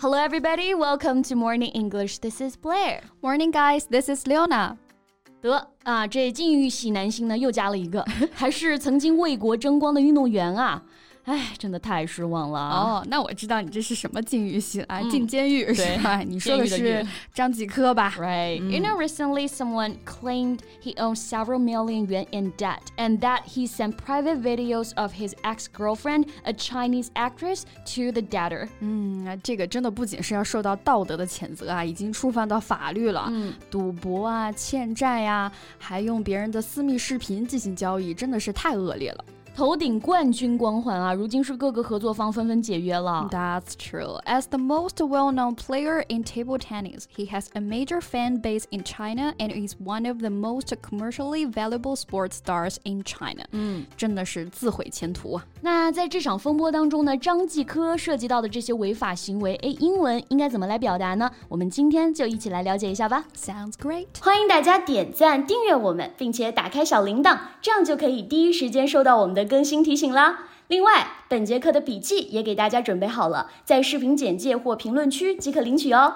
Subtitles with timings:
[0.00, 0.74] Hello, everybody.
[0.74, 2.18] Welcome to Morning English.
[2.18, 3.00] This is Blair.
[3.22, 3.86] Morning, guys.
[3.88, 4.76] This is Leona.
[5.42, 10.82] 得啊，这禁欲系男星呢又加了一个，还是曾经为国争光的运动员啊。
[11.25, 13.05] 哎，真的太失望了哦！
[13.07, 15.01] 那我知道你这是什么禁欲系啊？
[15.09, 16.17] 进监狱是吧？
[16.21, 18.57] 你说的是张继科吧？Right.
[18.57, 23.67] You know, recently someone claimed he owned several million yuan in debt, and that he
[23.67, 28.67] sent private videos of his ex-girlfriend, a Chinese actress, to the debtor.
[28.79, 33.27] 嗯，这个真的不仅是要受到道德的谴责啊，已经触犯到法律了。
[33.29, 39.23] 嗯，赌博啊，欠债呀，还用别人的私密视频进行交易，真的是太恶劣了。
[39.53, 43.27] 头顶冠军光环啊，如今是各个合作方纷纷解约了。
[43.29, 44.19] That's true.
[44.23, 48.83] As the most well-known player in table tennis, he has a major fan base in
[48.83, 53.43] China and is one of the most commercially valuable sports stars in China.
[53.51, 55.45] 嗯，真的是自毁前途啊。
[55.61, 61.29] 那在这场风波当中呢，张继科涉及到的这些违法行为，哎，英文应该怎么来表达呢？
[61.49, 63.25] 我们今天就一起来了解一下吧。
[63.35, 64.07] Sounds great.
[64.21, 69.40] 欢迎大家点赞、订阅我们，并且打开小铃铛，这样就可以第一时间收到我们的。
[69.45, 70.47] 更新提醒啦！
[70.67, 76.15] 另外，本节课的笔记也给大家准备好了，在视频简介或评论区即可领取哦。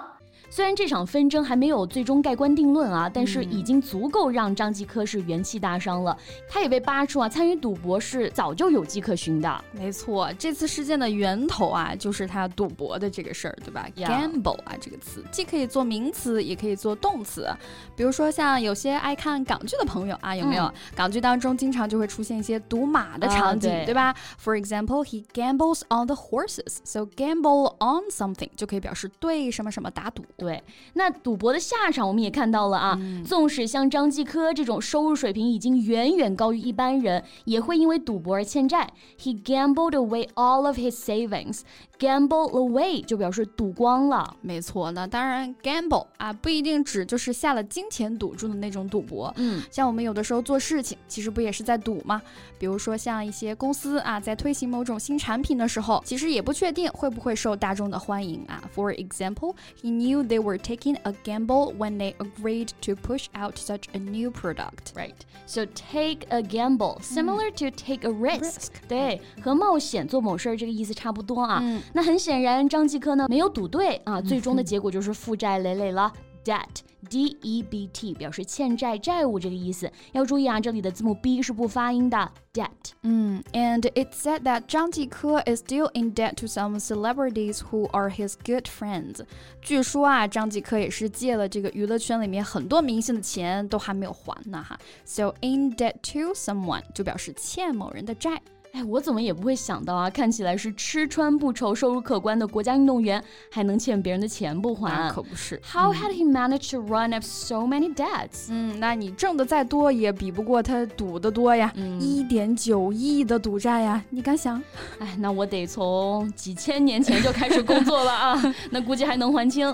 [0.49, 6.17] 虽然这场纷争还没有最终盖棺定论啊，但是已经足够让张继科是元气大伤了。
[6.47, 9.63] 他也被扒出啊，参与赌博是早就有迹可循的。
[9.71, 17.49] 没错，这次事件的源头啊，就是他赌博的这个事儿，对吧？Gamble 啊，这个词既可以做名词，也可以做动词。
[17.95, 20.71] 比如说像有些爱看港剧的朋友啊，有没有？
[20.95, 26.77] 港剧当中经常就会出现一些赌马的场景，对吧？For example, he gambles on the horses.
[26.83, 30.23] So gamble on something 就可以表示对什么什么打赌。
[30.37, 30.61] 对，
[30.95, 32.99] 那赌博的下场我们也看到了啊。
[33.25, 38.91] 纵使像张继科这种收入水平已经远远高于一般人，也会因为赌博而欠债。
[39.17, 41.61] He gambled away all of his savings.
[41.97, 44.35] Gamble away 就表示赌光了。
[44.41, 49.33] 没错，那当然，gamble 啊不一定指就是下了金钱赌注的那种赌博。
[49.37, 52.21] 嗯，像我们有的时候做事情，其实不也是在赌吗？
[52.59, 58.61] 比如说像一些公司啊，在推行某种新产品的时候，其实也不确定会不会受大众的欢迎啊。
[58.75, 63.83] For example, he knew they were taking a gamble when they agreed to push out such
[63.93, 64.93] a new product.
[64.95, 65.15] Right.
[65.45, 68.73] So take a gamble, similar to take a risk.
[68.87, 71.63] 对，和冒险做某事儿这个意思差不多啊。
[71.93, 76.11] 那很显然，张继科呢没有赌对啊，最终的结果就是负债累累了。
[76.43, 79.91] Debt, D-E-B-T 表示欠债、债务这个意思。
[80.11, 82.31] 要注意啊，这里的字母 B 是不发音的。
[82.53, 82.69] Debt.
[83.01, 88.35] 嗯，And it said that 张继科 is still in debt to some celebrities who are his
[88.45, 89.21] good friends.
[89.59, 94.77] 据说啊，张继科也是借了这个娱乐圈里面很多明星的钱，都还没有还呢哈。
[95.03, 98.39] So in debt to someone 就表示欠某人的债。
[98.75, 100.09] 哎，我怎么也不会想到啊！
[100.09, 105.09] 看起来是吃穿不愁、收入可观的国家运动员，还能欠别人的钱不还？
[105.09, 105.57] 可不是。
[105.63, 108.47] How had he managed to run up so many debts？
[108.49, 111.71] 嗯，那你挣的再多，也比不过他赌的多呀！
[112.01, 114.61] 一点九亿的赌债呀，你敢想？
[114.99, 119.73] 哎，那我得从几千年前就开始工作了啊， 那估计还能还清。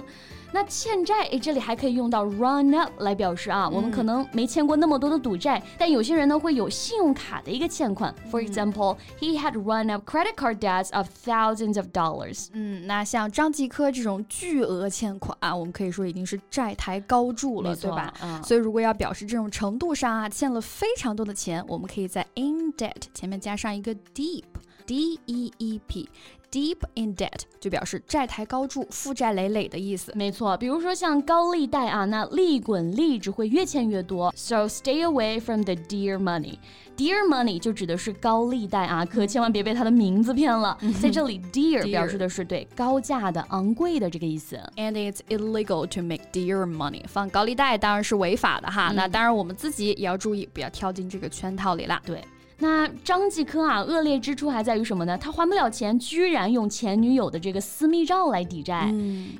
[0.53, 8.13] 那欠债，诶，这里还可以用到 run up 来表示啊，我们可能没欠过那么多的赌债，但有些人呢会有信用卡的一个欠款。
[8.29, 12.47] For example, he had run up credit card debts of thousands of dollars。
[12.53, 18.13] 嗯，那像张继科这种巨额欠款啊，我们可以说已经是债台高筑了，对吧？
[18.21, 18.43] 嗯。
[18.43, 26.09] 所以如果要表示这种程度上啊，欠了非常多的钱，我们可以在 in debt 前面加上一个 deep，D E E P。
[26.51, 30.11] Deep in debt 就表示债台高筑、负债累累的意思。
[30.13, 34.33] 没错，比如说像高利贷啊，那利滚利只会越欠越多。
[34.35, 36.57] So stay away from the dear money.
[36.97, 40.77] Dear money 就指的是高利贷啊，可千万别被它的名字骗了。
[41.01, 44.59] 在这里， dear 表示的是对高价的、昂贵的这个意思。
[44.75, 47.03] And it's illegal to make dear money.
[47.07, 48.91] 放高利贷当然是违法的哈。
[48.93, 52.01] 那当然我们自己也要注意，不要跳进这个圈套里啦。
[52.05, 52.21] 对。
[52.60, 55.18] 那张继科啊，恶劣之处还在于什么呢？
[55.18, 58.86] 他还不了钱，居然用前女友的这个私密照来抵债。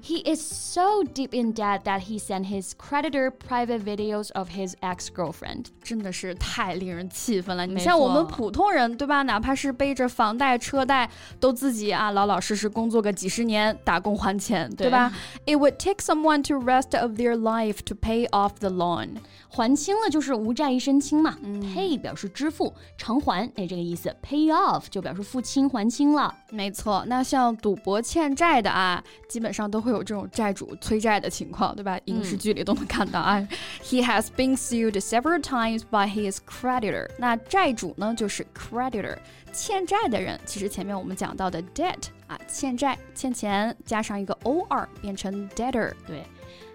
[0.05, 4.75] He is so deep in debt that he sent his creditor private videos of his
[4.83, 5.69] ex-girlfriend。
[5.83, 7.65] 真的是太令人气愤了！
[7.65, 9.23] 你像我们普通人，对吧？
[9.23, 11.09] 哪怕是背着房贷、车贷，
[11.41, 15.11] 都自己啊老老实实工作个几十年，打工还钱，对吧？
[15.47, 19.17] It would take someone to rest of their life to pay off the loan。
[19.49, 21.39] 还清了就是无债一身轻嘛。
[21.43, 22.75] Pay 表示支付。
[23.07, 24.16] 长 偿还，哎，这个意思。
[24.24, 26.34] Pay off 就表示付清还清了。
[26.50, 32.00] 没错，那像赌博欠债的啊，基本上都会有这种债主催债的情况，对吧？
[32.06, 33.46] 影视剧里都能看到啊。
[33.84, 37.10] He has been sued several times by his creditor。
[37.18, 39.18] 那债主呢，就是 creditor。
[39.52, 45.92] 欠债的人，其实前面我们讲到的 debt 啊，欠债、欠钱，加上一个 or 变成 debtor。
[46.08, 46.24] 对，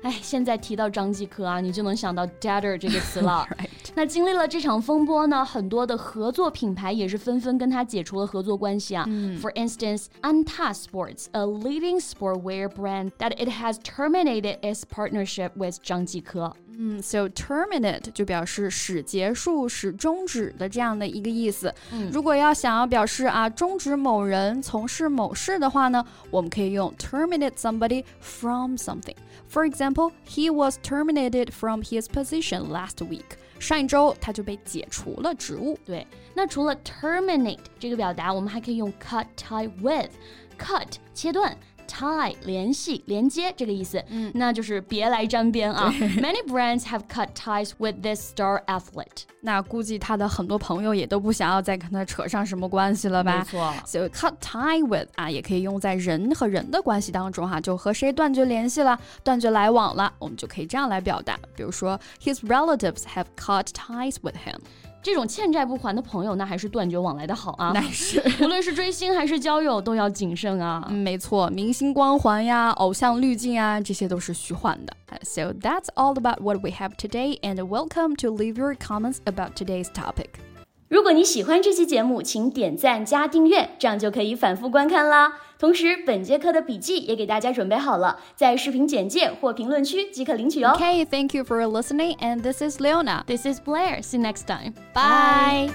[0.03, 3.49] 哎，现在提到张继科啊，你就能想到 debtor 这个词了。
[3.96, 9.06] 那经历了这场风波呢，很多的合作品牌也是纷纷跟他解除了合作关系啊。
[9.42, 16.56] For instance, Anta Sports, a leading sportwear brand, that it has terminated its partnership with 张继科。
[16.78, 21.74] 嗯，so terminate 就表示使结束、使终止的这样的一个意思。
[21.92, 29.16] 嗯，如果要想要表示啊终止某人从事某事的话呢，我们可以用 terminate somebody from something.
[29.52, 33.38] For example, he was terminated from his position last week.
[33.60, 35.78] 上一周他就被解除了职务。
[35.86, 40.10] 对，那除了 terminate 这个表达，我们还可以用 cut tie with.
[40.58, 41.56] cut 切断。
[41.87, 45.91] tie 联系连接这个意思，嗯，那就是别来沾边啊。
[46.21, 49.25] Many brands have cut ties with this star athlete。
[49.41, 53.39] 那估计他的很多朋友也都不想要再跟他扯上什么关系了吧？
[53.39, 53.75] 没错。
[53.87, 61.39] So cut tie with 啊，也可以用在人和人的关系当中哈，就和谁断绝联系了，断绝来往了，我们就可以这样来表达。
[61.55, 64.59] 比如说，His relatives have cut ties with him。
[65.07, 67.71] 这种欠债不还的朋友，那还是断绝往来的好啊。
[67.79, 70.85] 那是， 无论是追星还是交友，都要谨慎啊。
[70.91, 74.93] 嗯，没错，明星光环呀、偶像滤镜啊，这些都是虚幻的。
[75.23, 79.87] So that's all about what we have today, and welcome to leave your comments about today's
[79.95, 80.41] topic.
[80.89, 85.35] 如果你喜欢这期节目，请点赞加订阅，这样就可以反复观看啦。
[85.60, 90.76] 同时，本节课的笔记也给大家准备好了，在视频简介或评论区即可领取哦。
[90.78, 93.24] Okay, thank you for listening, and this is Leona.
[93.26, 94.02] This is Blair.
[94.02, 94.74] See you next time.
[94.94, 95.72] Bye.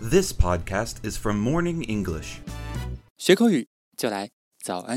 [0.00, 2.36] This podcast is from Morning English.
[3.18, 3.66] 学口语
[3.96, 4.30] 就来
[4.62, 4.94] 早安